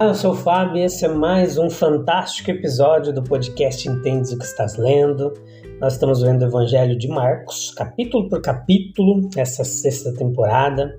Eu 0.00 0.14
sou 0.14 0.32
o 0.32 0.36
Fábio 0.36 0.76
e 0.76 0.84
esse 0.84 1.04
é 1.04 1.08
mais 1.08 1.58
um 1.58 1.68
fantástico 1.68 2.52
episódio 2.52 3.12
do 3.12 3.20
podcast 3.20 3.88
Entendes 3.88 4.30
o 4.30 4.38
que 4.38 4.44
estás 4.44 4.76
lendo. 4.76 5.34
Nós 5.80 5.94
estamos 5.94 6.22
vendo 6.22 6.42
o 6.42 6.44
Evangelho 6.46 6.96
de 6.96 7.08
Marcos, 7.08 7.72
capítulo 7.72 8.28
por 8.28 8.40
capítulo, 8.40 9.28
essa 9.36 9.64
sexta 9.64 10.14
temporada, 10.14 10.96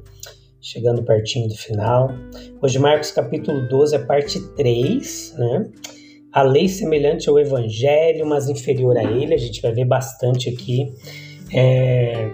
chegando 0.60 1.02
pertinho 1.02 1.48
do 1.48 1.56
final. 1.56 2.12
Hoje, 2.62 2.78
Marcos, 2.78 3.12
capítulo 3.12 3.70
12, 3.70 3.96
é 3.96 4.00
parte 4.00 4.42
3, 4.56 5.36
né? 5.38 5.70
A 6.34 6.44
lei 6.44 6.68
semelhante 6.68 7.30
ao 7.30 7.40
Evangelho, 7.40 8.26
mas 8.26 8.50
inferior 8.50 8.98
a 8.98 9.04
ele. 9.04 9.34
A 9.34 9.38
gente 9.40 9.62
vai 9.62 9.72
ver 9.72 9.86
bastante 9.86 10.50
aqui. 10.50 10.94
É... 11.54 12.32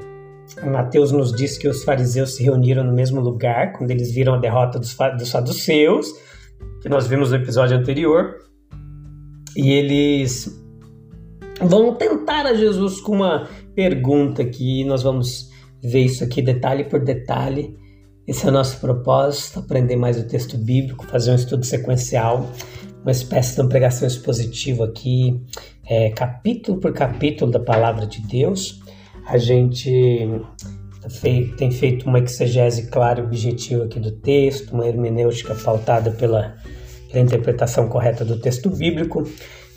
Mateus 0.63 1.11
nos 1.11 1.31
diz 1.31 1.59
que 1.59 1.67
os 1.67 1.83
fariseus 1.83 2.35
se 2.35 2.43
reuniram 2.43 2.83
no 2.83 2.91
mesmo 2.93 3.21
lugar 3.21 3.73
quando 3.73 3.91
eles 3.91 4.11
viram 4.11 4.33
a 4.33 4.37
derrota 4.37 4.79
dos, 4.79 4.95
dos 5.17 5.29
saduceus 5.29 6.25
que 6.81 6.89
nós 6.89 7.07
vimos 7.07 7.31
no 7.31 7.37
episódio 7.37 7.77
anterior. 7.77 8.35
E 9.55 9.71
eles 9.71 10.61
vão 11.61 11.95
tentar 11.95 12.45
a 12.45 12.53
Jesus 12.53 12.99
com 12.99 13.13
uma 13.13 13.47
pergunta 13.73 14.41
aqui. 14.41 14.83
Nós 14.83 15.03
vamos 15.03 15.49
ver 15.81 16.01
isso 16.01 16.23
aqui 16.23 16.41
detalhe 16.41 16.83
por 16.83 16.99
detalhe. 16.99 17.75
Esse 18.27 18.45
é 18.45 18.49
o 18.49 18.51
nosso 18.51 18.79
propósito: 18.79 19.59
aprender 19.59 19.95
mais 19.95 20.19
o 20.19 20.27
texto 20.27 20.57
bíblico, 20.57 21.05
fazer 21.05 21.31
um 21.31 21.35
estudo 21.35 21.65
sequencial, 21.65 22.49
uma 23.01 23.11
espécie 23.11 23.55
de 23.55 23.61
uma 23.61 23.69
pregação 23.69 24.07
expositiva 24.07 24.85
aqui, 24.85 25.39
é, 25.87 26.09
capítulo 26.09 26.79
por 26.79 26.91
capítulo 26.93 27.51
da 27.51 27.59
palavra 27.59 28.05
de 28.05 28.21
Deus. 28.21 28.81
A 29.27 29.37
gente 29.37 30.27
tem 31.57 31.71
feito 31.71 32.07
uma 32.07 32.19
exegese 32.19 32.89
clara 32.89 33.21
e 33.21 33.23
objetiva 33.23 33.85
aqui 33.85 33.99
do 33.99 34.11
texto, 34.11 34.73
uma 34.73 34.87
hermenêutica 34.87 35.55
pautada 35.55 36.11
pela 36.11 36.55
da 37.15 37.21
interpretação 37.21 37.87
correta 37.87 38.25
do 38.25 38.37
texto 38.39 38.69
bíblico. 38.69 39.23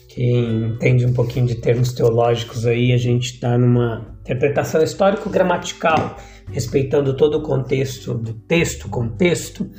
Quem 0.08 0.70
entende 0.70 1.06
um 1.06 1.12
pouquinho 1.12 1.46
de 1.46 1.54
termos 1.54 1.92
teológicos 1.92 2.66
aí, 2.66 2.92
a 2.92 2.96
gente 2.96 3.34
está 3.34 3.56
numa 3.56 4.18
interpretação 4.20 4.82
histórico-gramatical, 4.82 6.16
respeitando 6.50 7.16
todo 7.16 7.38
o 7.38 7.42
contexto 7.42 8.14
do 8.14 8.32
texto, 8.32 8.88
contexto, 8.88 9.70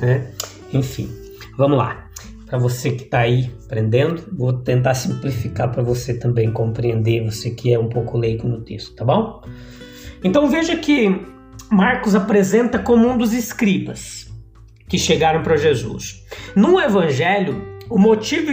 né? 0.00 0.30
Enfim, 0.72 1.08
vamos 1.56 1.76
lá. 1.78 2.08
Para 2.46 2.58
você 2.58 2.92
que 2.92 3.04
está 3.04 3.20
aí 3.20 3.52
aprendendo, 3.64 4.22
vou 4.32 4.52
tentar 4.52 4.94
simplificar 4.94 5.70
para 5.70 5.82
você 5.82 6.14
também 6.14 6.50
compreender, 6.50 7.24
você 7.24 7.50
que 7.50 7.72
é 7.72 7.78
um 7.78 7.88
pouco 7.88 8.16
leigo 8.16 8.46
no 8.46 8.62
texto, 8.62 8.94
tá 8.94 9.04
bom? 9.04 9.42
Então 10.22 10.48
veja 10.48 10.76
que 10.76 11.20
Marcos 11.70 12.14
apresenta 12.14 12.78
como 12.78 13.08
um 13.08 13.16
dos 13.16 13.32
escribas 13.32 14.26
que 14.88 14.98
chegaram 14.98 15.42
para 15.42 15.56
Jesus. 15.56 16.24
No 16.56 16.80
Evangelho, 16.80 17.78
o 17.90 17.98
motivo 17.98 18.50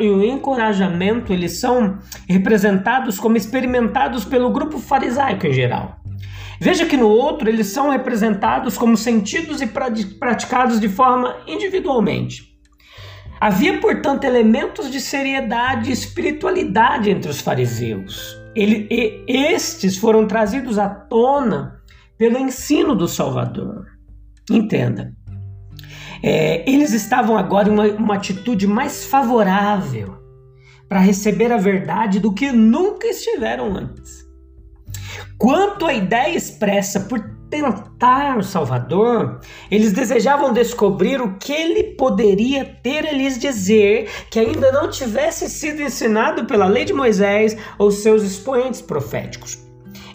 e 0.00 0.08
o 0.08 0.24
encorajamento 0.24 1.32
eles 1.32 1.60
são 1.60 1.98
representados 2.28 3.18
como 3.18 3.36
experimentados 3.36 4.24
pelo 4.24 4.50
grupo 4.50 4.78
farisaico 4.78 5.46
em 5.46 5.52
geral. 5.52 5.96
Veja 6.60 6.86
que 6.86 6.96
no 6.96 7.08
outro 7.08 7.48
eles 7.48 7.68
são 7.68 7.90
representados 7.90 8.76
como 8.76 8.96
sentidos 8.96 9.60
e 9.60 9.66
praticados 9.66 10.80
de 10.80 10.88
forma 10.88 11.36
individualmente. 11.46 12.48
Havia, 13.40 13.78
portanto, 13.78 14.24
elementos 14.24 14.90
de 14.90 15.00
seriedade 15.00 15.90
e 15.90 15.92
espiritualidade 15.92 17.10
entre 17.10 17.30
os 17.30 17.40
fariseus. 17.40 18.37
Ele, 18.54 18.88
estes 19.26 19.96
foram 19.96 20.26
trazidos 20.26 20.78
à 20.78 20.88
tona 20.88 21.80
pelo 22.16 22.38
ensino 22.38 22.94
do 22.94 23.06
Salvador. 23.06 23.86
Entenda, 24.50 25.14
é, 26.22 26.68
eles 26.68 26.92
estavam 26.92 27.36
agora 27.36 27.68
em 27.68 27.72
uma, 27.72 27.86
uma 27.86 28.14
atitude 28.16 28.66
mais 28.66 29.04
favorável 29.04 30.16
para 30.88 31.00
receber 31.00 31.52
a 31.52 31.58
verdade 31.58 32.18
do 32.18 32.32
que 32.32 32.50
nunca 32.50 33.06
estiveram 33.06 33.76
antes. 33.76 34.26
Quanto 35.36 35.86
à 35.86 35.92
ideia 35.92 36.34
expressa 36.34 37.00
por 37.00 37.37
tentar 37.50 38.38
o 38.38 38.42
Salvador, 38.42 39.40
eles 39.70 39.92
desejavam 39.92 40.52
descobrir 40.52 41.20
o 41.20 41.36
que 41.38 41.52
ele 41.52 41.94
poderia 41.94 42.64
ter 42.64 43.06
a 43.06 43.12
lhes 43.12 43.38
dizer 43.38 44.08
que 44.30 44.38
ainda 44.38 44.70
não 44.72 44.90
tivesse 44.90 45.48
sido 45.48 45.82
ensinado 45.82 46.46
pela 46.46 46.66
lei 46.66 46.84
de 46.84 46.92
Moisés 46.92 47.56
ou 47.78 47.90
seus 47.90 48.22
expoentes 48.22 48.80
proféticos. 48.80 49.58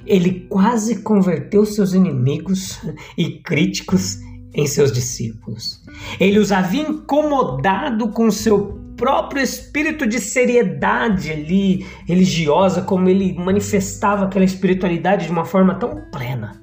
Ele 0.05 0.47
quase 0.49 1.01
converteu 1.01 1.65
seus 1.65 1.93
inimigos 1.93 2.79
e 3.17 3.39
críticos 3.39 4.17
em 4.53 4.67
seus 4.67 4.91
discípulos. 4.91 5.81
Ele 6.19 6.39
os 6.39 6.51
havia 6.51 6.81
incomodado 6.81 8.09
com 8.09 8.29
seu 8.29 8.79
próprio 8.95 9.41
espírito 9.41 10.05
de 10.05 10.19
seriedade 10.19 11.31
ali 11.31 11.85
religiosa, 12.05 12.81
como 12.81 13.09
ele 13.09 13.33
manifestava 13.33 14.25
aquela 14.25 14.45
espiritualidade 14.45 15.25
de 15.25 15.31
uma 15.31 15.45
forma 15.45 15.75
tão 15.75 16.09
plena. 16.11 16.62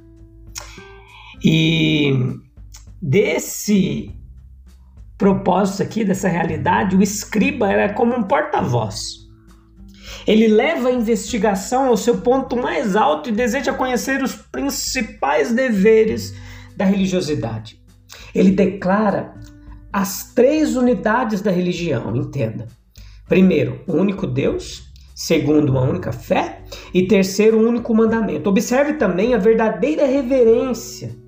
E 1.42 2.12
desse 3.00 4.14
propósito 5.16 5.82
aqui, 5.82 6.04
dessa 6.04 6.28
realidade, 6.28 6.96
o 6.96 7.02
escriba 7.02 7.70
era 7.70 7.92
como 7.92 8.14
um 8.14 8.22
porta-voz. 8.22 9.20
Ele 10.26 10.48
leva 10.48 10.88
a 10.88 10.92
investigação 10.92 11.86
ao 11.86 11.96
seu 11.96 12.18
ponto 12.18 12.56
mais 12.56 12.94
alto 12.94 13.28
e 13.28 13.32
deseja 13.32 13.72
conhecer 13.72 14.22
os 14.22 14.34
principais 14.34 15.52
deveres 15.52 16.34
da 16.76 16.84
religiosidade. 16.84 17.80
Ele 18.34 18.50
declara 18.50 19.34
as 19.92 20.32
três 20.34 20.76
unidades 20.76 21.40
da 21.40 21.50
religião, 21.50 22.14
entenda. 22.14 22.68
Primeiro, 23.28 23.82
o 23.86 23.94
único 23.94 24.26
Deus. 24.26 24.88
Segundo, 25.14 25.70
uma 25.70 25.82
única 25.82 26.12
fé. 26.12 26.62
E 26.94 27.06
terceiro, 27.06 27.58
um 27.58 27.68
único 27.68 27.94
mandamento. 27.94 28.48
Observe 28.48 28.94
também 28.94 29.34
a 29.34 29.38
verdadeira 29.38 30.06
reverência 30.06 31.19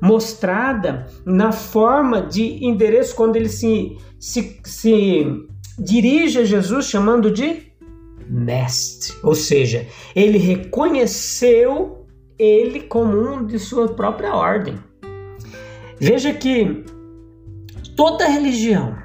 mostrada 0.00 1.06
na 1.24 1.52
forma 1.52 2.22
de 2.22 2.64
endereço 2.64 3.14
quando 3.14 3.36
ele 3.36 3.48
se, 3.48 3.96
se, 4.18 4.60
se 4.64 5.26
dirige 5.78 6.38
a 6.38 6.44
Jesus 6.44 6.86
chamando 6.86 7.30
de 7.30 7.70
mestre. 8.28 9.12
Ou 9.22 9.34
seja, 9.34 9.86
ele 10.14 10.38
reconheceu 10.38 12.06
ele 12.38 12.80
como 12.80 13.18
um 13.18 13.44
de 13.44 13.58
sua 13.58 13.88
própria 13.88 14.34
ordem. 14.34 14.78
Veja 15.98 16.32
que 16.32 16.84
toda 17.94 18.26
religião 18.26 18.96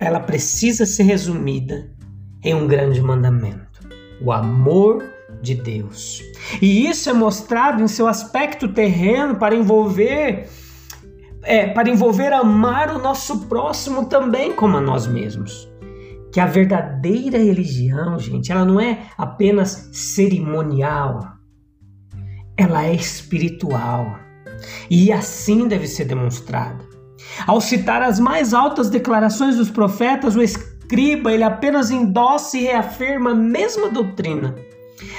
ela 0.00 0.18
precisa 0.18 0.84
ser 0.84 1.04
resumida 1.04 1.94
em 2.42 2.54
um 2.54 2.66
grande 2.66 3.00
mandamento: 3.00 3.80
o 4.20 4.32
amor 4.32 5.13
de 5.42 5.54
Deus. 5.54 6.22
E 6.60 6.88
isso 6.88 7.08
é 7.08 7.12
mostrado 7.12 7.82
em 7.82 7.88
seu 7.88 8.06
aspecto 8.06 8.68
terreno 8.68 9.36
para 9.36 9.54
envolver 9.54 10.48
é, 11.44 11.66
para 11.68 11.90
envolver 11.90 12.32
amar 12.32 12.94
o 12.94 12.98
nosso 12.98 13.46
próximo 13.46 14.06
também 14.06 14.52
como 14.52 14.76
a 14.76 14.80
nós 14.80 15.06
mesmos. 15.06 15.70
Que 16.32 16.40
a 16.40 16.46
verdadeira 16.46 17.38
religião, 17.38 18.18
gente, 18.18 18.50
ela 18.50 18.64
não 18.64 18.80
é 18.80 19.02
apenas 19.16 19.90
cerimonial, 19.92 21.20
ela 22.56 22.84
é 22.84 22.94
espiritual. 22.94 24.18
E 24.90 25.12
assim 25.12 25.68
deve 25.68 25.86
ser 25.86 26.06
demonstrada. 26.06 26.82
Ao 27.46 27.60
citar 27.60 28.02
as 28.02 28.18
mais 28.18 28.54
altas 28.54 28.90
declarações 28.90 29.56
dos 29.56 29.70
profetas, 29.70 30.34
o 30.34 30.42
escriba 30.42 31.32
ele 31.32 31.42
apenas 31.42 31.90
endossa 31.90 32.56
e 32.56 32.62
reafirma 32.62 33.30
a 33.30 33.34
mesma 33.34 33.88
doutrina. 33.88 34.54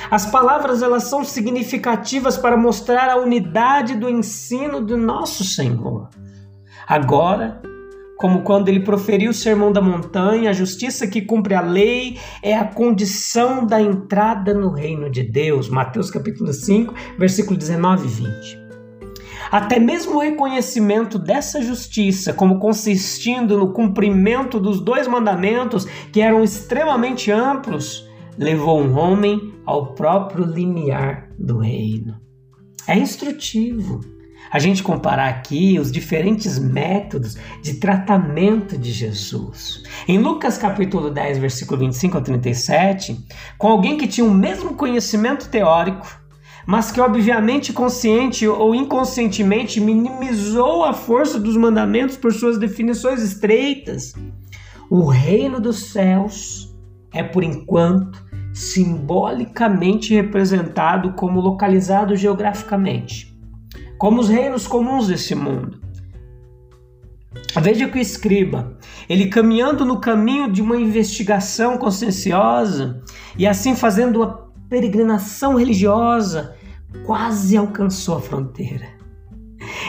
As 0.10 0.26
palavras 0.26 0.82
elas 0.82 1.04
são 1.04 1.24
significativas 1.24 2.38
para 2.38 2.58
mostrar 2.58 3.10
a 3.10 3.18
unidade 3.18 3.96
do 3.96 4.10
ensino 4.10 4.82
do 4.82 4.98
nosso 4.98 5.44
Senhor. 5.44 6.10
Agora, 6.88 7.62
como 8.18 8.44
quando 8.44 8.70
ele 8.70 8.80
proferiu 8.80 9.32
o 9.32 9.34
sermão 9.34 9.72
da 9.72 9.82
montanha, 9.82 10.50
a 10.50 10.54
justiça 10.54 11.06
que 11.06 11.22
cumpre 11.22 11.54
a 11.54 11.62
lei 11.62 12.18
é 12.42 12.56
a 12.56 12.64
condição 12.64 13.66
da 13.66 13.82
entrada 13.82 14.54
no 14.54 14.72
reino 14.72 15.10
de 15.10 15.24
Deus. 15.24 15.68
Mateus 15.68 16.10
capítulo 16.10 16.54
5, 16.54 16.94
versículo 17.18 17.58
19 17.58 18.06
e 18.06 18.10
20. 18.10 18.66
Até 19.52 19.80
mesmo 19.80 20.16
o 20.16 20.20
reconhecimento 20.20 21.20
dessa 21.20 21.62
justiça, 21.62 22.34
como 22.34 22.60
consistindo 22.60 23.58
no 23.58 23.74
cumprimento 23.74 24.60
dos 24.60 24.80
dois 24.80 25.08
mandamentos, 25.08 25.86
que 26.12 26.22
eram 26.22 26.44
extremamente 26.44 27.32
amplos, 27.32 28.10
levou 28.38 28.82
um 28.82 28.98
homem 28.98 29.55
ao 29.66 29.94
próprio 29.94 30.46
limiar 30.46 31.30
do 31.38 31.60
reino. 31.60 32.20
É 32.88 32.98
instrutivo 32.98 34.02
a 34.52 34.60
gente 34.60 34.84
comparar 34.84 35.28
aqui 35.28 35.80
os 35.80 35.92
diferentes 35.92 36.60
métodos 36.60 37.36
de 37.62 37.76
tratamento 37.76 38.78
de 38.78 38.92
Jesus. 38.92 39.84
Em 40.08 40.20
Lucas 40.20 40.58
capítulo 40.58 41.10
10, 41.10 41.40
versículo 41.40 41.80
25 41.80 42.18
a 42.18 42.22
37, 42.22 43.18
com 43.58 43.68
alguém 43.68 43.98
que 43.98 44.08
tinha 44.08 44.26
o 44.26 44.34
mesmo 44.34 44.76
conhecimento 44.76 45.50
teórico, 45.50 46.08
mas 46.66 46.92
que 46.92 47.02
obviamente 47.02 47.74
consciente 47.74 48.48
ou 48.48 48.74
inconscientemente 48.74 49.80
minimizou 49.80 50.84
a 50.84 50.94
força 50.94 51.40
dos 51.40 51.56
mandamentos 51.58 52.18
por 52.18 52.34
suas 52.34 52.58
definições 52.58 53.22
estreitas. 53.22 54.14
O 54.90 55.06
reino 55.06 55.60
dos 55.60 55.92
céus 55.92 56.74
é 57.12 57.24
por 57.24 57.44
enquanto 57.44 58.25
simbolicamente 58.56 60.16
representado 60.16 61.12
como 61.12 61.42
localizado 61.42 62.16
geograficamente, 62.16 63.38
como 63.98 64.22
os 64.22 64.30
reinos 64.30 64.66
comuns 64.66 65.10
desse 65.10 65.36
mundo. 65.36 65.82
Veja 67.62 67.90
que 67.90 67.98
o 67.98 68.02
escriba, 68.02 68.78
ele 69.10 69.28
caminhando 69.28 69.84
no 69.84 70.00
caminho 70.00 70.50
de 70.50 70.62
uma 70.62 70.78
investigação 70.78 71.78
conscienciosa 71.78 73.04
e 73.38 73.46
assim 73.46 73.76
fazendo 73.76 74.22
uma 74.22 74.50
peregrinação 74.70 75.56
religiosa, 75.56 76.56
quase 77.06 77.58
alcançou 77.58 78.16
a 78.16 78.22
fronteira. 78.22 78.88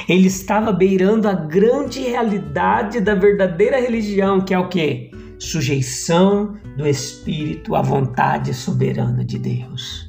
Ele 0.09 0.27
estava 0.27 0.73
beirando 0.73 1.29
a 1.29 1.35
grande 1.35 2.01
realidade 2.01 2.99
da 3.01 3.15
verdadeira 3.15 3.81
religião, 3.81 4.41
que 4.41 4.53
é 4.53 4.59
o 4.59 4.69
que? 4.69 5.13
Sujeição 5.39 6.57
do 6.77 6.87
espírito 6.87 7.75
à 7.75 7.83
vontade 7.83 8.53
soberana 8.55 9.25
de 9.25 9.39
Deus. 9.39 10.07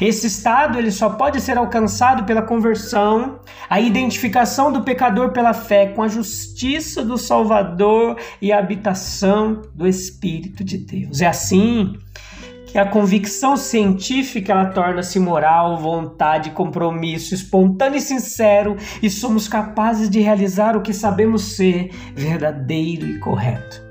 Esse 0.00 0.26
estado 0.26 0.78
ele 0.78 0.90
só 0.90 1.10
pode 1.10 1.40
ser 1.40 1.56
alcançado 1.56 2.24
pela 2.24 2.42
conversão, 2.42 3.38
a 3.70 3.80
identificação 3.80 4.72
do 4.72 4.82
pecador 4.82 5.30
pela 5.30 5.54
fé 5.54 5.86
com 5.88 6.02
a 6.02 6.08
justiça 6.08 7.04
do 7.04 7.16
Salvador 7.16 8.18
e 8.42 8.52
a 8.52 8.58
habitação 8.58 9.62
do 9.74 9.86
Espírito 9.86 10.64
de 10.64 10.78
Deus. 10.78 11.20
É 11.20 11.26
assim 11.26 11.94
que 12.66 12.78
a 12.78 12.84
convicção 12.84 13.56
científica 13.56 14.52
ela 14.52 14.66
torna-se 14.66 15.20
moral, 15.20 15.78
vontade, 15.78 16.50
compromisso, 16.50 17.32
espontâneo 17.32 17.96
e 17.96 18.00
sincero, 18.00 18.76
e 19.00 19.08
somos 19.08 19.46
capazes 19.48 20.10
de 20.10 20.20
realizar 20.20 20.76
o 20.76 20.82
que 20.82 20.92
sabemos 20.92 21.56
ser 21.56 21.90
verdadeiro 22.14 23.06
e 23.06 23.18
correto. 23.20 23.85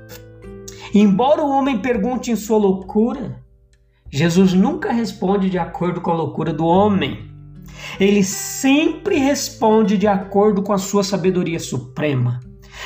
Embora 0.94 1.42
o 1.42 1.50
homem 1.50 1.78
pergunte 1.78 2.30
em 2.30 2.36
sua 2.36 2.58
loucura, 2.58 3.42
Jesus 4.10 4.52
nunca 4.52 4.92
responde 4.92 5.50
de 5.50 5.58
acordo 5.58 6.00
com 6.00 6.10
a 6.10 6.14
loucura 6.14 6.52
do 6.52 6.64
homem. 6.64 7.30
Ele 7.98 8.22
sempre 8.22 9.18
responde 9.18 9.98
de 9.98 10.06
acordo 10.06 10.62
com 10.62 10.72
a 10.72 10.78
sua 10.78 11.02
sabedoria 11.02 11.58
suprema. 11.58 12.40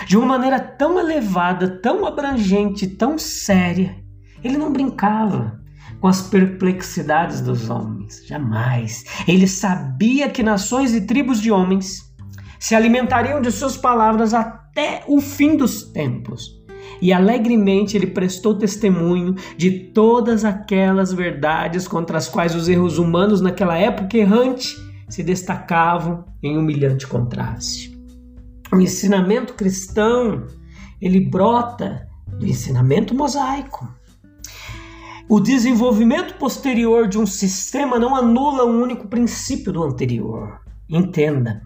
De 0.07 0.17
uma 0.17 0.27
maneira 0.27 0.59
tão 0.59 0.99
elevada, 0.99 1.81
tão 1.81 2.07
abrangente, 2.07 2.87
tão 2.87 3.19
séria. 3.19 3.97
Ele 4.43 4.57
não 4.57 4.73
brincava 4.73 5.61
com 6.01 6.09
as 6.09 6.23
perplexidades 6.23 7.41
dos 7.41 7.69
homens. 7.69 8.27
Jamais. 8.27 9.05
Ele 9.29 9.47
sabia 9.47 10.29
que 10.29 10.43
nações 10.43 10.95
e 10.95 11.03
tribos 11.03 11.41
de 11.41 11.51
homens 11.51 12.11
se 12.59 12.75
alimentariam 12.75 13.41
de 13.41 13.51
suas 13.51 13.77
palavras 13.77 14.33
até 14.33 15.03
o 15.07 15.21
fim 15.21 15.57
dos 15.57 15.85
tempos. 15.93 16.60
E 17.01 17.13
alegremente 17.13 17.97
ele 17.97 18.07
prestou 18.07 18.55
testemunho 18.55 19.35
de 19.57 19.71
todas 19.71 20.45
aquelas 20.45 21.13
verdades 21.13 21.89
contra 21.89 22.19
as 22.19 22.29
quais 22.29 22.55
os 22.55 22.69
erros 22.69 22.99
humanos 22.99 23.41
naquela 23.41 23.77
época 23.77 24.17
errante 24.17 24.77
se 25.09 25.23
destacavam 25.23 26.25
em 26.43 26.57
humilhante 26.57 27.07
contraste. 27.07 27.99
O 28.73 28.81
ensinamento 28.81 29.55
cristão, 29.55 30.47
ele 31.01 31.21
brota 31.21 32.09
do 32.39 32.47
ensinamento 32.47 33.15
mosaico. 33.15 33.89
O 35.29 35.41
desenvolvimento 35.41 36.35
posterior 36.39 37.09
de 37.09 37.19
um 37.19 37.27
sistema 37.27 37.99
não 37.99 38.15
anula 38.15 38.65
um 38.65 38.83
único 38.83 39.09
princípio 39.09 39.73
do 39.73 39.83
anterior. 39.83 40.61
Entenda, 40.89 41.63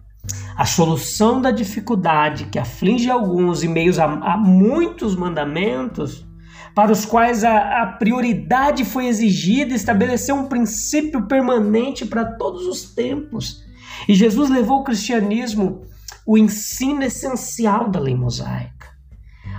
a 0.55 0.65
solução 0.65 1.41
da 1.41 1.51
dificuldade 1.51 2.45
que 2.45 2.59
aflige 2.59 3.09
alguns 3.09 3.63
em 3.63 3.67
meio 3.67 3.91
a, 4.01 4.33
a 4.33 4.37
muitos 4.37 5.15
mandamentos, 5.15 6.25
para 6.73 6.91
os 6.91 7.05
quais 7.05 7.43
a, 7.43 7.83
a 7.83 7.87
prioridade 7.87 8.83
foi 8.83 9.07
exigida, 9.07 9.73
estabeleceu 9.73 10.35
um 10.35 10.47
princípio 10.47 11.25
permanente 11.25 12.05
para 12.05 12.25
todos 12.25 12.65
os 12.67 12.93
tempos. 12.93 13.63
E 14.07 14.13
Jesus 14.13 14.49
levou 14.49 14.81
o 14.81 14.83
cristianismo 14.83 15.83
o 16.25 16.37
ensino 16.37 17.03
essencial 17.03 17.89
da 17.89 17.99
lei 17.99 18.15
mosaica 18.15 18.95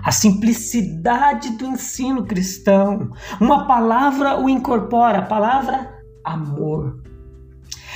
a 0.07 0.13
simplicidade 0.13 1.51
do 1.57 1.67
ensino 1.67 2.25
cristão. 2.25 3.11
Uma 3.41 3.67
palavra 3.67 4.39
o 4.41 4.49
incorpora, 4.49 5.19
a 5.19 5.23
palavra 5.23 5.93
amor. 6.25 7.03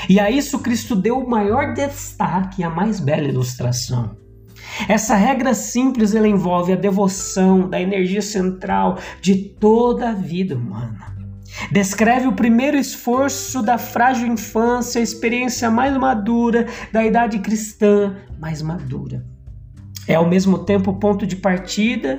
E 0.08 0.18
a 0.18 0.30
isso 0.30 0.58
Cristo 0.58 0.94
deu 0.96 1.18
o 1.18 1.28
maior 1.28 1.74
destaque 1.74 2.62
e 2.62 2.64
a 2.64 2.70
mais 2.70 3.00
bela 3.00 3.26
ilustração. 3.26 4.16
Essa 4.88 5.14
regra 5.14 5.54
simples 5.54 6.14
ela 6.14 6.28
envolve 6.28 6.72
a 6.72 6.76
devoção 6.76 7.68
da 7.68 7.80
energia 7.80 8.22
central 8.22 8.98
de 9.20 9.34
toda 9.34 10.10
a 10.10 10.14
vida 10.14 10.56
humana. 10.56 11.10
Descreve 11.70 12.26
o 12.26 12.32
primeiro 12.32 12.76
esforço 12.76 13.62
da 13.62 13.76
frágil 13.76 14.26
infância, 14.26 15.00
a 15.00 15.02
experiência 15.02 15.70
mais 15.70 15.96
madura 15.96 16.66
da 16.92 17.04
idade 17.04 17.40
cristã 17.40 18.16
mais 18.38 18.62
madura. 18.62 19.24
É 20.06 20.14
ao 20.14 20.28
mesmo 20.28 20.58
tempo 20.58 20.90
o 20.90 20.98
ponto 20.98 21.26
de 21.26 21.36
partida 21.36 22.18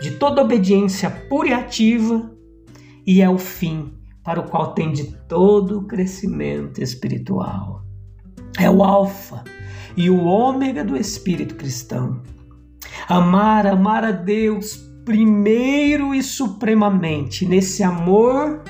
de 0.00 0.12
toda 0.12 0.40
obediência 0.40 1.10
pura 1.10 1.48
e 1.48 1.52
ativa 1.52 2.30
e 3.06 3.20
é 3.20 3.28
o 3.28 3.38
fim 3.38 3.99
para 4.22 4.40
o 4.40 4.48
qual 4.48 4.74
tende 4.74 5.16
todo 5.28 5.78
o 5.78 5.86
crescimento 5.86 6.82
espiritual. 6.82 7.82
É 8.58 8.70
o 8.70 8.82
alfa 8.82 9.42
e 9.96 10.10
o 10.10 10.24
ômega 10.24 10.84
do 10.84 10.96
espírito 10.96 11.54
cristão. 11.54 12.22
Amar, 13.08 13.66
amar 13.66 14.04
a 14.04 14.12
Deus 14.12 14.76
primeiro 15.04 16.14
e 16.14 16.22
supremamente, 16.22 17.46
nesse 17.46 17.82
amor 17.82 18.62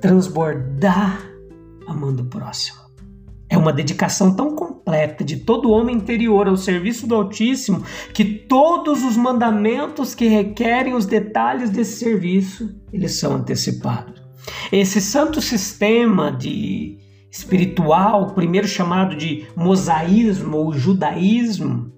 transbordar 0.00 1.22
amando 1.86 2.22
o 2.22 2.26
próximo. 2.26 2.80
É 3.48 3.56
uma 3.56 3.72
dedicação 3.72 4.34
tão 4.34 4.56
completa 4.56 5.22
de 5.22 5.36
todo 5.36 5.70
homem 5.70 5.96
interior 5.96 6.48
ao 6.48 6.56
serviço 6.56 7.06
do 7.06 7.14
Altíssimo 7.14 7.84
que 8.14 8.24
todos 8.24 9.04
os 9.04 9.16
mandamentos 9.16 10.14
que 10.14 10.26
requerem 10.26 10.94
os 10.94 11.04
detalhes 11.04 11.68
desse 11.68 11.98
serviço, 11.98 12.74
eles 12.90 13.18
são 13.18 13.34
antecipados. 13.34 14.21
Esse 14.70 15.00
santo 15.00 15.40
sistema 15.40 16.30
de 16.32 16.98
espiritual, 17.30 18.34
primeiro 18.34 18.68
chamado 18.68 19.16
de 19.16 19.46
mosaísmo 19.56 20.58
ou 20.58 20.72
judaísmo, 20.72 21.90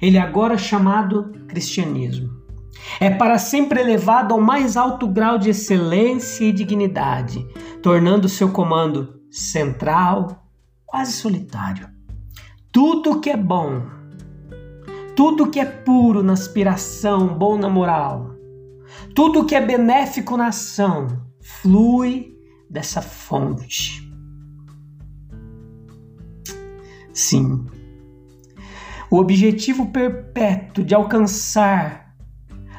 ele 0.00 0.18
agora 0.18 0.54
é 0.54 0.58
chamado 0.58 1.32
cristianismo. 1.48 2.30
É 3.00 3.08
para 3.08 3.38
sempre 3.38 3.80
elevado 3.80 4.34
ao 4.34 4.40
mais 4.40 4.76
alto 4.76 5.06
grau 5.06 5.38
de 5.38 5.50
excelência 5.50 6.44
e 6.44 6.52
dignidade, 6.52 7.46
tornando 7.82 8.28
seu 8.28 8.50
comando 8.50 9.20
central, 9.30 10.44
quase 10.84 11.12
solitário. 11.12 11.88
Tudo 12.70 13.20
que 13.20 13.30
é 13.30 13.36
bom, 13.36 13.82
tudo 15.14 15.50
que 15.50 15.60
é 15.60 15.64
puro 15.64 16.22
na 16.22 16.32
aspiração, 16.32 17.28
bom 17.28 17.56
na 17.56 17.68
moral, 17.68 18.34
tudo 19.14 19.44
que 19.44 19.54
é 19.54 19.60
benéfico 19.60 20.36
na 20.36 20.48
ação, 20.48 21.21
flui 21.42 22.34
dessa 22.70 23.02
fonte. 23.02 24.10
Sim, 27.12 27.66
o 29.10 29.18
objetivo 29.18 29.90
perpétuo 29.90 30.82
de 30.82 30.94
alcançar 30.94 32.14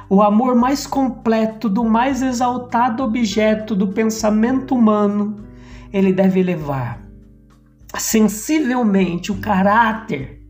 o 0.10 0.22
amor 0.22 0.55
mais 0.55 0.88
completo 0.88 1.70
do 1.70 1.84
mais 1.84 2.22
exaltado 2.22 3.03
objeto 3.03 3.75
do 3.75 3.89
pensamento 3.89 4.74
humano, 4.75 5.36
ele 5.91 6.12
deve 6.12 6.41
levar 6.41 7.01
sensivelmente 7.98 9.32
o 9.32 9.39
caráter 9.39 10.41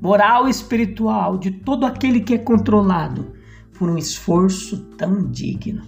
moral 0.00 0.46
e 0.48 0.50
espiritual 0.50 1.36
de 1.36 1.50
todo 1.50 1.84
aquele 1.84 2.20
que 2.20 2.34
é 2.34 2.38
controlado 2.38 3.34
por 3.78 3.90
um 3.90 3.98
esforço 3.98 4.86
tão 4.96 5.30
digno. 5.30 5.82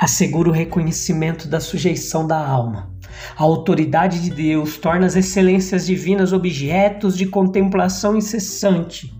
Assegura 0.00 0.48
o 0.48 0.52
reconhecimento 0.52 1.46
da 1.46 1.60
sujeição 1.60 2.26
da 2.26 2.38
alma, 2.38 2.90
A 3.36 3.42
autoridade 3.42 4.22
de 4.22 4.30
Deus 4.30 4.78
torna 4.78 5.04
as 5.04 5.14
excelências 5.14 5.84
divinas 5.84 6.32
objetos 6.32 7.18
de 7.18 7.26
contemplação 7.26 8.16
incessante. 8.16 9.12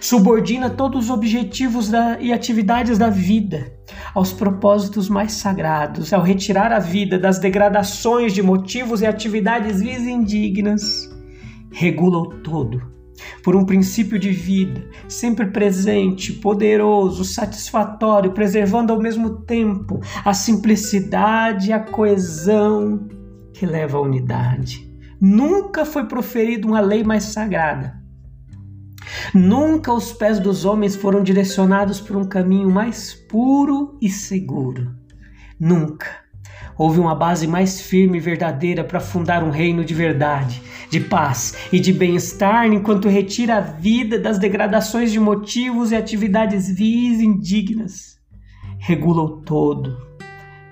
Subordina 0.00 0.68
todos 0.68 1.04
os 1.04 1.10
objetivos 1.10 1.88
da, 1.88 2.18
e 2.20 2.32
atividades 2.32 2.98
da 2.98 3.10
vida 3.10 3.72
aos 4.12 4.32
propósitos 4.32 5.08
mais 5.08 5.34
sagrados, 5.34 6.12
ao 6.12 6.22
retirar 6.22 6.72
a 6.72 6.80
vida 6.80 7.16
das 7.16 7.38
degradações 7.38 8.32
de 8.32 8.42
motivos 8.42 9.02
e 9.02 9.06
atividades 9.06 9.80
vis 9.80 10.00
indignas. 10.00 10.82
Regula 11.70 12.18
o 12.18 12.42
todo 12.42 12.93
por 13.42 13.54
um 13.54 13.64
princípio 13.64 14.18
de 14.18 14.30
vida, 14.30 14.88
sempre 15.08 15.46
presente, 15.46 16.32
poderoso, 16.32 17.24
satisfatório, 17.24 18.32
preservando 18.32 18.92
ao 18.92 19.00
mesmo 19.00 19.42
tempo 19.42 20.00
a 20.24 20.34
simplicidade 20.34 21.68
e 21.68 21.72
a 21.72 21.80
coesão 21.80 23.08
que 23.52 23.66
leva 23.66 23.98
à 23.98 24.00
unidade. 24.00 24.90
Nunca 25.20 25.84
foi 25.84 26.06
proferida 26.06 26.66
uma 26.66 26.80
lei 26.80 27.04
mais 27.04 27.24
sagrada. 27.24 28.02
Nunca 29.32 29.92
os 29.92 30.12
pés 30.12 30.38
dos 30.38 30.64
homens 30.64 30.96
foram 30.96 31.22
direcionados 31.22 32.00
por 32.00 32.16
um 32.16 32.24
caminho 32.24 32.70
mais 32.70 33.14
puro 33.14 33.96
e 34.00 34.08
seguro. 34.08 34.94
Nunca 35.58 36.24
houve 36.76 37.00
uma 37.00 37.14
base 37.14 37.46
mais 37.46 37.80
firme 37.80 38.18
e 38.18 38.20
verdadeira 38.20 38.84
para 38.84 39.00
fundar 39.00 39.42
um 39.42 39.50
reino 39.50 39.84
de 39.84 39.94
verdade, 39.94 40.62
de 40.94 41.00
paz 41.00 41.56
e 41.72 41.80
de 41.80 41.92
bem-estar, 41.92 42.66
enquanto 42.66 43.08
retira 43.08 43.56
a 43.56 43.60
vida 43.60 44.16
das 44.16 44.38
degradações 44.38 45.10
de 45.10 45.18
motivos 45.18 45.90
e 45.90 45.96
atividades 45.96 46.68
vis 46.68 47.20
indignas. 47.20 48.16
Regula 48.78 49.22
o 49.22 49.40
todo, 49.42 49.96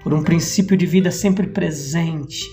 por 0.01 0.15
um 0.15 0.23
princípio 0.23 0.77
de 0.77 0.87
vida 0.87 1.11
sempre 1.11 1.49
presente, 1.49 2.49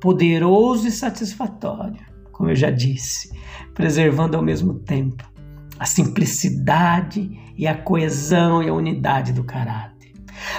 poderoso 0.00 0.88
e 0.88 0.90
satisfatório, 0.90 2.00
como 2.32 2.48
eu 2.48 2.56
já 2.56 2.70
disse, 2.70 3.30
preservando 3.74 4.34
ao 4.34 4.42
mesmo 4.42 4.78
tempo 4.78 5.30
a 5.78 5.84
simplicidade 5.84 7.30
e 7.54 7.66
a 7.66 7.74
coesão 7.74 8.62
e 8.62 8.68
a 8.70 8.74
unidade 8.74 9.34
do 9.34 9.44
caráter. 9.44 10.14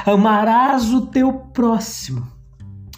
Amarás 0.06 0.94
o 0.94 1.08
teu 1.08 1.34
próximo. 1.34 2.40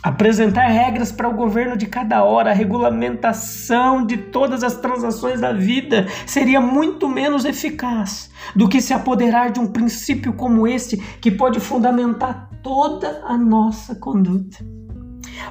Apresentar 0.03 0.67
regras 0.67 1.13
para 1.13 1.29
o 1.29 1.33
governo 1.33 1.77
de 1.77 1.86
cada 1.86 2.25
hora, 2.25 2.50
a 2.50 2.53
regulamentação 2.53 4.05
de 4.05 4.17
todas 4.17 4.62
as 4.62 4.75
transações 4.75 5.39
da 5.39 5.53
vida 5.53 6.07
seria 6.27 6.60
muito 6.60 7.07
menos 7.07 7.45
eficaz 7.45 8.29
do 8.53 8.67
que 8.67 8.81
se 8.81 8.93
apoderar 8.93 9.53
de 9.53 9.62
um 9.62 9.67
princípio 9.67 10.33
como 10.33 10.67
este 10.67 10.98
que 10.98 11.31
pode 11.31 11.62
fundamentar 11.62 12.50
toda 12.62 13.24
a 13.25 13.38
nossa 13.38 13.95
conduta. 13.95 14.57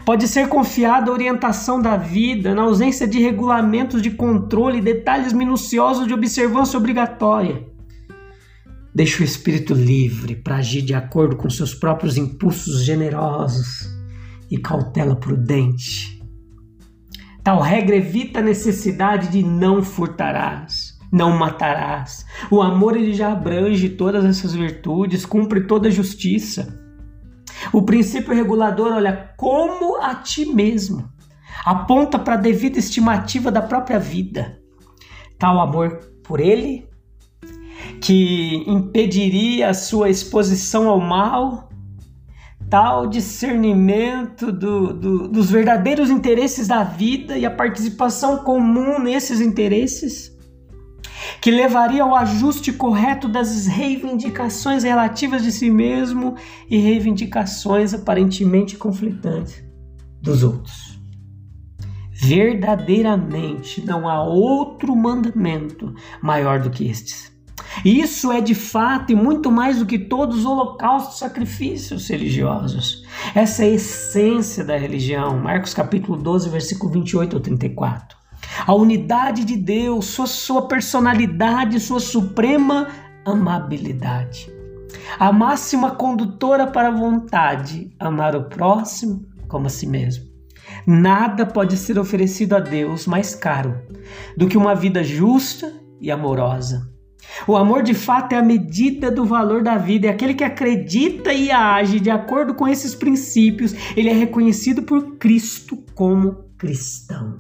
Pode 0.05 0.29
ser 0.29 0.49
confiada 0.49 1.11
a 1.11 1.15
orientação 1.15 1.81
da 1.81 1.97
vida 1.97 2.55
na 2.55 2.63
ausência 2.63 3.09
de 3.09 3.19
regulamentos 3.21 4.03
de 4.03 4.11
controle 4.11 4.79
e 4.79 4.83
detalhes 4.83 5.33
minuciosos 5.33 6.07
de 6.07 6.13
observância 6.13 6.79
obrigatória. 6.79 7.67
Deixe 8.95 9.23
o 9.23 9.25
espírito 9.25 9.73
livre 9.73 10.37
para 10.37 10.57
agir 10.57 10.83
de 10.83 10.93
acordo 10.93 11.37
com 11.37 11.49
seus 11.49 11.75
próprios 11.75 12.19
impulsos 12.19 12.85
generosos 12.85 13.92
e 14.53 14.59
cautela 14.59 15.17
prudente. 15.17 16.23
Tal 17.43 17.59
regra 17.59 17.97
evita 17.97 18.41
a 18.41 18.43
necessidade 18.43 19.29
de 19.29 19.43
não 19.43 19.83
furtarás, 19.83 20.99
não 21.11 21.37
matarás. 21.37 22.27
O 22.51 22.61
amor 22.61 22.95
ele 22.95 23.15
já 23.15 23.33
abrange 23.33 23.89
todas 23.89 24.27
essas 24.27 24.53
virtudes, 24.53 25.25
cumpre 25.25 25.67
toda 25.67 25.89
a 25.89 25.91
justiça. 25.91 26.79
O 27.73 27.83
princípio 27.83 28.35
regulador 28.35 28.93
olha 28.93 29.31
como 29.39 29.97
a 30.03 30.17
ti 30.17 30.45
mesmo, 30.45 31.09
aponta 31.65 32.19
para 32.19 32.35
a 32.35 32.39
devida 32.39 32.79
estimativa 32.79 33.51
da 33.51 33.63
própria 33.63 33.99
vida. 33.99 34.61
Tal 35.39 35.59
amor 35.59 35.99
por 36.23 36.41
ele 36.41 36.87
que 38.03 38.63
impediria 38.67 39.71
a 39.71 39.75
sua 39.75 40.11
exposição 40.11 40.89
ao 40.89 41.01
mal, 41.01 41.72
tal 42.73 43.07
discernimento 43.07 44.51
do, 44.51 44.95
do, 44.95 45.29
dos 45.29 45.51
verdadeiros 45.51 46.09
interesses 46.09 46.67
da 46.67 46.83
vida 46.83 47.37
e 47.37 47.45
a 47.45 47.51
participação 47.51 48.39
comum 48.39 48.99
nesses 48.99 49.43
interesses, 49.43 50.35
que 51.39 51.51
levaria 51.51 52.03
ao 52.03 52.17
ajuste 52.17 52.73
correto 52.73 53.29
das 53.29 53.67
reivindicações 53.67 54.85
relativas 54.85 55.43
de 55.43 55.53
si 55.53 55.69
mesmo 55.69 56.35
e 56.67 56.79
reivindicações 56.79 57.93
aparentemente 57.93 58.79
conflitantes 58.79 59.63
dos 60.23 60.43
outros. 60.43 60.99
Verdadeiramente 62.11 63.85
não 63.85 64.09
há 64.09 64.25
outro 64.25 64.97
mandamento 64.97 65.95
maior 66.23 66.59
do 66.59 66.71
que 66.71 66.89
estes 66.89 67.32
isso 67.85 68.31
é 68.31 68.41
de 68.41 68.55
fato 68.55 69.13
e 69.13 69.15
muito 69.15 69.51
mais 69.51 69.79
do 69.79 69.87
que 69.87 69.99
todos 69.99 70.41
os 70.41 70.45
holocaustos, 70.45 71.19
sacrifícios 71.19 72.09
religiosos. 72.09 73.03
Essa 73.35 73.65
é 73.65 73.67
a 73.67 73.75
essência 73.75 74.65
da 74.65 74.77
religião. 74.77 75.39
Marcos 75.39 75.75
capítulo 75.75 76.17
12, 76.17 76.49
versículo 76.49 76.93
28 76.93 77.37
ao 77.37 77.43
34. 77.43 78.17
A 78.67 78.75
unidade 78.75 79.45
de 79.45 79.57
Deus, 79.57 80.07
sua, 80.07 80.27
sua 80.27 80.69
personalidade, 80.69 81.81
sua 81.81 82.01
suprema 82.01 82.89
amabilidade. 83.25 84.53
A 85.19 85.33
máxima 85.33 85.93
condutora 85.93 86.67
para 86.67 86.89
a 86.89 86.93
vontade, 86.93 87.95
amar 87.99 88.37
o 88.37 88.45
próximo 88.45 89.27
como 89.49 89.67
a 89.67 89.71
si 89.71 89.87
mesmo. 89.87 90.25
Nada 90.87 91.45
pode 91.45 91.77
ser 91.77 91.99
oferecido 91.99 92.57
a 92.57 92.61
Deus 92.61 93.07
mais 93.07 93.35
caro 93.35 93.83
do 94.37 94.49
que 94.49 94.57
uma 94.57 94.75
vida 94.75 95.03
justa 95.03 95.73
e 96.01 96.11
amorosa. 96.11 96.92
O 97.47 97.57
amor 97.57 97.83
de 97.83 97.95
fato 97.95 98.33
é 98.33 98.39
a 98.39 98.43
medida 98.43 99.11
do 99.11 99.25
valor 99.25 99.63
da 99.63 99.77
vida, 99.77 100.07
é 100.07 100.11
aquele 100.11 100.35
que 100.35 100.45
acredita 100.45 101.33
e 101.33 101.51
age 101.51 101.99
de 102.01 102.11
acordo 102.11 102.55
com 102.55 102.69
esses 102.69 102.95
princípios, 102.95 103.75
ele 103.97 104.09
é 104.09 104.15
reconhecido 104.15 104.83
por 104.83 105.17
Cristo 105.17 105.77
como 105.95 106.45
cristão. 106.59 107.39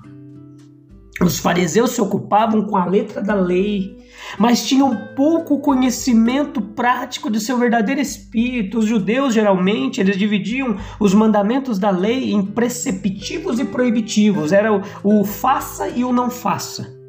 Os 1.20 1.38
fariseus 1.38 1.92
se 1.92 2.00
ocupavam 2.00 2.64
com 2.64 2.76
a 2.76 2.84
letra 2.84 3.22
da 3.22 3.34
lei, 3.34 3.96
mas 4.38 4.66
tinham 4.66 5.08
pouco 5.14 5.60
conhecimento 5.60 6.60
prático 6.60 7.30
de 7.30 7.38
seu 7.38 7.58
verdadeiro 7.58 8.00
espírito. 8.00 8.78
Os 8.78 8.86
judeus, 8.86 9.34
geralmente, 9.34 10.00
eles 10.00 10.16
dividiam 10.16 10.76
os 10.98 11.14
mandamentos 11.14 11.78
da 11.78 11.90
lei 11.90 12.32
em 12.32 12.44
preceptivos 12.44 13.60
e 13.60 13.64
proibitivos. 13.64 14.52
Era 14.52 14.72
o, 14.72 14.82
o 15.04 15.24
faça 15.24 15.88
e 15.88 16.04
o 16.04 16.12
não 16.12 16.28
faça. 16.28 17.01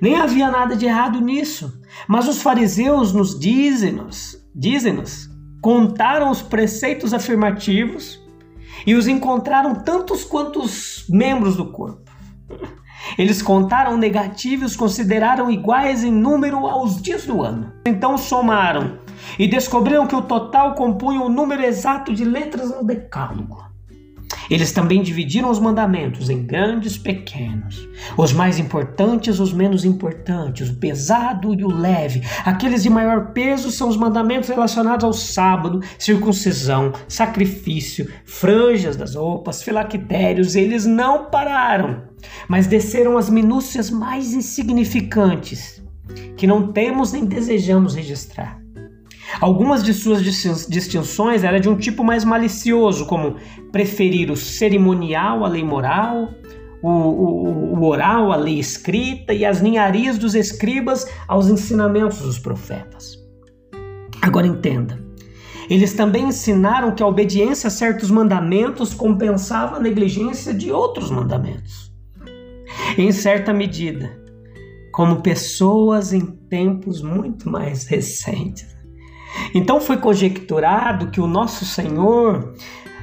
Nem 0.00 0.16
havia 0.16 0.50
nada 0.50 0.74
de 0.74 0.86
errado 0.86 1.20
nisso. 1.20 1.80
Mas 2.08 2.26
os 2.26 2.40
fariseus 2.40 3.12
nos 3.12 3.38
dizem-nos, 3.38 4.36
dizem-nos, 4.54 5.28
contaram 5.60 6.30
os 6.30 6.40
preceitos 6.40 7.12
afirmativos 7.12 8.20
e 8.86 8.94
os 8.94 9.06
encontraram 9.06 9.74
tantos 9.74 10.24
quanto 10.24 10.60
os 10.60 11.04
membros 11.08 11.56
do 11.56 11.70
corpo. 11.70 12.10
Eles 13.18 13.42
contaram 13.42 13.96
negativos 13.96 14.72
os 14.72 14.76
consideraram 14.76 15.50
iguais 15.50 16.04
em 16.04 16.12
número 16.12 16.66
aos 16.66 17.00
dias 17.00 17.26
do 17.26 17.42
ano. 17.42 17.72
Então 17.86 18.16
somaram 18.16 18.98
e 19.38 19.46
descobriram 19.48 20.06
que 20.06 20.14
o 20.14 20.22
total 20.22 20.74
compunha 20.74 21.20
o 21.20 21.28
número 21.28 21.62
exato 21.62 22.14
de 22.14 22.24
letras 22.24 22.70
no 22.70 22.84
decálogo. 22.84 23.69
Eles 24.50 24.72
também 24.72 25.02
dividiram 25.02 25.48
os 25.48 25.60
mandamentos 25.60 26.28
em 26.28 26.42
grandes 26.42 26.98
pequenos, 26.98 27.88
os 28.16 28.32
mais 28.32 28.58
importantes 28.58 29.38
os 29.38 29.52
menos 29.52 29.84
importantes, 29.84 30.68
o 30.68 30.74
pesado 30.74 31.54
e 31.54 31.64
o 31.64 31.68
leve. 31.68 32.22
Aqueles 32.44 32.82
de 32.82 32.90
maior 32.90 33.32
peso 33.32 33.70
são 33.70 33.88
os 33.88 33.96
mandamentos 33.96 34.48
relacionados 34.48 35.04
ao 35.04 35.12
sábado, 35.12 35.80
circuncisão, 35.98 36.92
sacrifício, 37.06 38.10
franjas 38.24 38.96
das 38.96 39.14
roupas, 39.14 39.62
filactérios. 39.62 40.56
Eles 40.56 40.84
não 40.84 41.26
pararam, 41.26 42.02
mas 42.48 42.66
desceram 42.66 43.16
as 43.16 43.30
minúcias 43.30 43.90
mais 43.90 44.32
insignificantes, 44.32 45.82
que 46.36 46.46
não 46.46 46.72
temos 46.72 47.12
nem 47.12 47.24
desejamos 47.24 47.94
registrar. 47.94 48.59
Algumas 49.38 49.82
de 49.84 49.92
suas 49.92 50.22
distinções 50.66 51.44
eram 51.44 51.60
de 51.60 51.68
um 51.68 51.76
tipo 51.76 52.02
mais 52.02 52.24
malicioso, 52.24 53.06
como 53.06 53.36
preferir 53.70 54.30
o 54.30 54.36
cerimonial 54.36 55.44
à 55.44 55.48
lei 55.48 55.62
moral, 55.62 56.30
o, 56.82 56.88
o, 56.88 57.78
o, 57.78 57.84
oral 57.84 58.32
à 58.32 58.36
lei 58.36 58.58
escrita 58.58 59.34
e 59.34 59.44
as 59.44 59.60
ninharias 59.60 60.16
dos 60.18 60.34
escribas 60.34 61.06
aos 61.28 61.48
ensinamentos 61.48 62.20
dos 62.20 62.38
profetas. 62.38 63.18
Agora 64.22 64.46
entenda. 64.46 64.98
Eles 65.68 65.92
também 65.92 66.24
ensinaram 66.28 66.94
que 66.94 67.02
a 67.02 67.06
obediência 67.06 67.68
a 67.68 67.70
certos 67.70 68.10
mandamentos 68.10 68.92
compensava 68.92 69.76
a 69.76 69.80
negligência 69.80 70.52
de 70.52 70.72
outros 70.72 71.10
mandamentos. 71.10 71.92
Em 72.98 73.12
certa 73.12 73.52
medida, 73.52 74.18
como 74.92 75.22
pessoas 75.22 76.12
em 76.12 76.26
tempos 76.26 77.00
muito 77.02 77.48
mais 77.48 77.86
recentes. 77.86 78.79
Então 79.54 79.80
foi 79.80 79.96
conjecturado 79.96 81.10
que 81.10 81.20
o 81.20 81.26
nosso 81.26 81.64
Senhor 81.64 82.54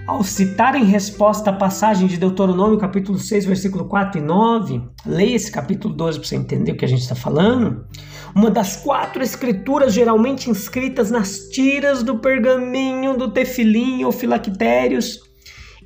ao 0.07 0.23
citar 0.23 0.73
em 0.75 0.85
resposta 0.85 1.49
a 1.49 1.53
passagem 1.53 2.07
de 2.07 2.15
Deuteronômio, 2.15 2.77
capítulo 2.77 3.19
6, 3.19 3.45
versículo 3.45 3.85
4 3.85 4.21
e 4.21 4.23
9, 4.23 4.81
leia 5.05 5.35
esse 5.35 5.51
capítulo 5.51 5.93
12 5.93 6.19
para 6.19 6.27
você 6.29 6.35
entender 6.37 6.71
o 6.71 6.77
que 6.77 6.85
a 6.85 6.87
gente 6.87 7.01
está 7.01 7.13
falando. 7.13 7.85
Uma 8.33 8.49
das 8.49 8.77
quatro 8.77 9.21
escrituras 9.21 9.93
geralmente 9.93 10.49
inscritas 10.49 11.11
nas 11.11 11.49
tiras 11.49 12.03
do 12.03 12.19
pergaminho 12.19 13.17
do 13.17 13.29
tefilim 13.29 14.05
ou 14.05 14.13
filactérios, 14.13 15.19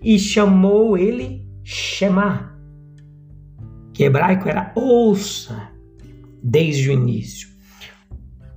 e 0.04 0.20
chamou 0.20 0.96
ele 0.98 1.44
Shema, 1.64 2.56
que 3.94 4.04
hebraico 4.04 4.48
era 4.48 4.72
ouça, 4.76 5.70
desde 6.44 6.90
o 6.90 6.94
início. 6.94 7.51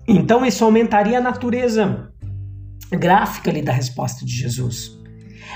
Então 0.07 0.45
isso 0.45 0.65
aumentaria 0.65 1.19
a 1.19 1.23
natureza 1.23 2.11
gráfica 2.91 3.51
ali 3.51 3.63
da 3.63 3.73
resposta 3.73 4.25
de 4.25 4.33
Jesus 4.33 5.05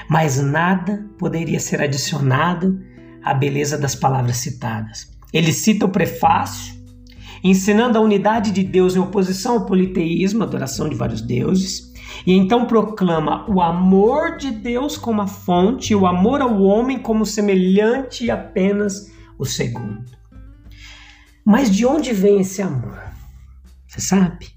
mas 0.09 0.40
nada 0.40 1.07
poderia 1.19 1.59
ser 1.59 1.81
adicionado 1.81 2.81
à 3.23 3.35
beleza 3.35 3.76
das 3.76 3.95
palavras 3.95 4.37
citadas. 4.37 5.11
Ele 5.33 5.52
cita 5.52 5.87
o 5.87 5.90
prefácio, 5.90 6.75
ensinando 7.43 7.99
a 7.99 8.00
unidade 8.00 8.50
de 8.50 8.62
Deus 8.62 8.97
em 8.97 9.00
oposição 9.00 9.55
ao 9.55 9.67
politeísmo, 9.67 10.43
adoração 10.43 10.88
de 10.88 10.97
vários 10.97 11.21
deuses, 11.21 11.93
e 12.26 12.33
então 12.33 12.67
proclama 12.67 13.49
o 13.49 13.61
amor 13.61 14.37
de 14.37 14.50
Deus 14.50 14.97
como 14.97 15.21
a 15.21 15.26
fonte 15.26 15.93
e 15.93 15.97
o 15.97 16.07
amor 16.07 16.40
ao 16.40 16.61
homem 16.62 16.99
como 16.99 17.26
semelhante 17.26 18.25
e 18.25 18.31
apenas 18.31 19.12
o 19.38 19.45
segundo. 19.45 20.05
Mas 21.45 21.71
de 21.71 21.87
onde 21.87 22.12
vem 22.12 22.40
esse 22.40 22.61
amor? 22.61 23.08
Você 23.88 24.00
sabe? 24.00 24.50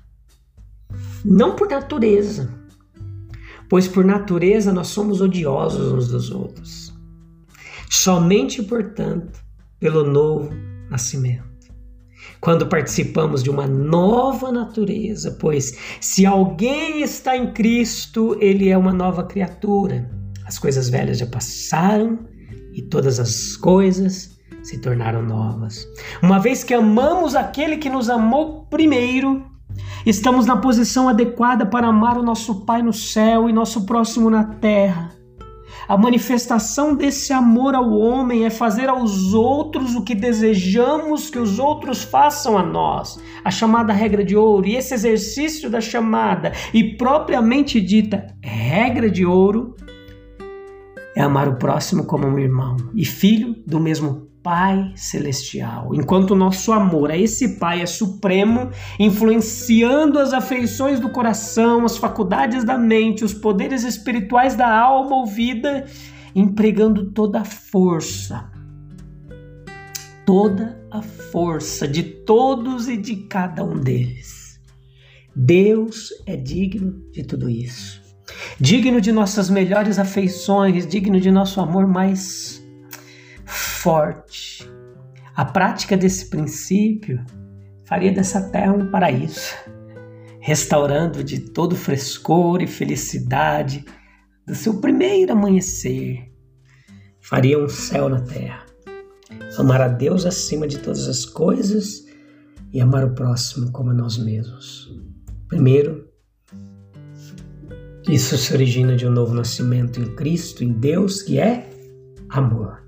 Não 1.26 1.56
por 1.56 1.68
natureza 1.68 2.62
pois 3.72 3.88
por 3.88 4.04
natureza 4.04 4.74
nós 4.74 4.88
somos 4.88 5.22
odiosos 5.22 5.94
uns 5.94 6.10
dos 6.10 6.30
outros. 6.30 6.94
Somente, 7.90 8.62
portanto, 8.62 9.40
pelo 9.80 10.04
novo 10.04 10.52
nascimento. 10.90 11.72
Quando 12.42 12.68
participamos 12.68 13.42
de 13.42 13.50
uma 13.50 13.66
nova 13.68 14.52
natureza, 14.52 15.38
pois 15.40 15.78
se 16.02 16.26
alguém 16.26 17.02
está 17.02 17.38
em 17.38 17.54
Cristo, 17.54 18.38
ele 18.42 18.68
é 18.68 18.78
uma 18.78 18.92
nova 18.92 19.24
criatura. 19.24 20.12
As 20.46 20.60
coisas 20.60 20.90
velhas 20.90 21.20
já 21.20 21.26
passaram 21.26 22.20
e 22.74 22.82
todas 22.82 23.22
as 23.22 23.56
coisas 23.56 24.38
se 24.64 24.80
tornaram 24.80 25.22
novas. 25.22 25.88
Uma 26.22 26.40
vez 26.40 26.64
que 26.64 26.74
amamos 26.74 27.36
aquele 27.36 27.78
que 27.78 27.90
nos 27.90 28.10
amou 28.10 28.66
primeiro, 28.70 29.52
Estamos 30.06 30.46
na 30.46 30.58
posição 30.58 31.08
adequada 31.08 31.66
para 31.66 31.88
amar 31.88 32.18
o 32.18 32.24
nosso 32.24 32.66
Pai 32.66 32.82
no 32.82 32.92
céu 32.92 33.48
e 33.50 33.54
nosso 33.54 33.86
próximo 33.86 34.30
na 34.30 34.44
terra. 34.44 35.12
A 35.88 35.98
manifestação 35.98 36.96
desse 36.96 37.34
amor 37.34 37.76
ao 37.76 37.92
homem 37.92 38.46
é 38.46 38.50
fazer 38.50 38.88
aos 38.88 39.34
outros 39.34 39.96
o 39.96 40.04
que 40.04 40.16
desejamos 40.16 41.30
que 41.30 41.38
os 41.38 41.60
outros 41.60 42.04
façam 42.04 42.58
a 42.58 42.64
nós. 42.64 43.20
A 43.44 43.52
chamada 43.52 43.92
regra 43.92 44.24
de 44.24 44.36
ouro. 44.36 44.68
E 44.68 44.76
esse 44.76 44.94
exercício 44.94 45.70
da 45.70 45.82
chamada 45.82 46.52
e 46.74 46.96
propriamente 46.96 47.82
dita 47.82 48.28
regra 48.42 49.10
de 49.10 49.26
ouro 49.26 49.76
é 51.16 51.22
amar 51.22 51.50
o 51.50 51.58
próximo 51.58 52.06
como 52.06 52.26
um 52.26 52.40
irmão 52.40 52.78
e 52.96 53.04
filho 53.04 53.56
do 53.68 53.80
mesmo 53.80 54.31
Pai 54.44 54.92
Celestial. 54.96 55.94
Enquanto 55.94 56.36
nosso 56.36 56.72
amor 56.72 57.12
a 57.12 57.18
esse 57.18 57.60
Pai 57.60 57.82
é 57.82 57.86
supremo, 57.86 58.72
influenciando 59.00 60.18
as 60.18 60.34
afeições 60.34 61.00
do 61.00 61.10
coração, 61.10 61.86
as 61.86 61.98
faculdades 61.98 62.64
da 62.64 62.78
mente, 62.78 63.24
os 63.24 63.34
poderes 63.34 63.84
espirituais 63.84 64.56
da 64.56 64.68
alma 64.68 65.16
ou 65.16 65.26
vida, 65.26 65.86
empregando 66.36 67.12
toda 67.12 67.42
a 67.42 67.46
força, 67.46 68.50
toda 70.26 70.82
a 70.90 71.02
força 71.02 71.88
de 71.88 72.04
todos 72.04 72.88
e 72.88 72.98
de 72.98 73.16
cada 73.28 73.64
um 73.64 73.80
deles. 73.80 74.60
Deus 75.36 76.10
é 76.26 76.36
digno 76.36 77.00
de 77.12 77.24
tudo 77.24 77.50
isso. 77.50 78.02
Digno 78.60 79.00
de 79.00 79.12
nossas 79.12 79.50
melhores 79.50 80.00
afeições, 80.00 80.88
digno 80.88 81.20
de 81.20 81.32
nosso 81.32 81.60
amor 81.60 81.88
mais 81.88 82.61
forte. 83.82 84.70
A 85.36 85.44
prática 85.44 85.98
desse 85.98 86.30
princípio 86.30 87.24
faria 87.86 88.12
dessa 88.12 88.50
terra 88.50 88.74
um 88.74 88.92
paraíso, 88.92 89.56
restaurando 90.40 91.24
de 91.24 91.40
todo 91.40 91.76
frescor 91.76 92.62
e 92.62 92.68
felicidade 92.68 93.84
do 94.46 94.54
seu 94.54 94.80
primeiro 94.80 95.34
amanhecer. 95.34 96.32
Faria 97.20 97.58
um 97.58 97.68
céu 97.68 98.08
na 98.08 98.22
terra. 98.22 98.66
Amar 99.58 99.82
a 99.82 99.88
Deus 99.88 100.26
acima 100.26 100.68
de 100.68 100.80
todas 100.80 101.08
as 101.08 101.26
coisas 101.26 102.06
e 102.72 102.80
amar 102.80 103.04
o 103.06 103.14
próximo 103.14 103.72
como 103.72 103.92
a 103.92 103.94
nós 103.94 104.18
mesmos. 104.18 104.90
Primeiro, 105.48 106.08
isso 108.08 108.38
se 108.38 108.54
origina 108.54 108.96
de 108.96 109.06
um 109.06 109.12
novo 109.12 109.34
nascimento 109.34 110.00
em 110.00 110.16
Cristo, 110.16 110.64
em 110.64 110.72
Deus, 110.72 111.22
que 111.22 111.40
é 111.40 111.70
amor. 112.30 112.81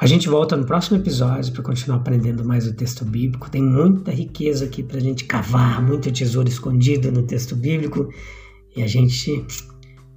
A 0.00 0.06
gente 0.06 0.30
volta 0.30 0.56
no 0.56 0.64
próximo 0.64 0.96
episódio 0.96 1.52
para 1.52 1.62
continuar 1.62 1.98
aprendendo 1.98 2.42
mais 2.42 2.66
o 2.66 2.72
texto 2.72 3.04
bíblico. 3.04 3.50
Tem 3.50 3.62
muita 3.62 4.10
riqueza 4.10 4.64
aqui 4.64 4.82
para 4.82 4.96
a 4.96 5.00
gente 5.00 5.24
cavar, 5.24 5.82
muito 5.82 6.10
tesouro 6.10 6.48
escondido 6.48 7.12
no 7.12 7.22
texto 7.22 7.54
bíblico 7.54 8.08
e 8.74 8.82
a 8.82 8.86
gente 8.86 9.44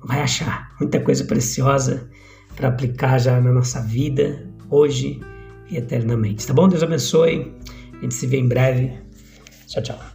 vai 0.02 0.22
achar 0.22 0.74
muita 0.80 1.02
coisa 1.02 1.26
preciosa 1.26 2.10
para 2.56 2.70
aplicar 2.70 3.18
já 3.18 3.42
na 3.42 3.52
nossa 3.52 3.82
vida, 3.82 4.50
hoje 4.70 5.20
e 5.70 5.76
eternamente. 5.76 6.48
Tá 6.48 6.54
bom? 6.54 6.70
Deus 6.70 6.82
abençoe. 6.82 7.54
A 7.92 8.02
gente 8.04 8.14
se 8.14 8.26
vê 8.26 8.38
em 8.38 8.48
breve. 8.48 8.94
Tchau, 9.68 9.84
tchau. 9.84 10.13